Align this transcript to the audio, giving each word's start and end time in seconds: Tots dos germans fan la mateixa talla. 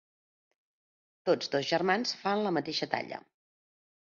Tots 1.31 1.51
dos 1.57 1.67
germans 1.73 2.15
fan 2.23 2.43
la 2.49 2.53
mateixa 2.57 2.89
talla. 2.97 3.23